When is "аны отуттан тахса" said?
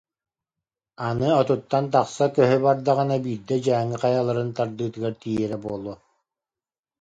1.07-2.25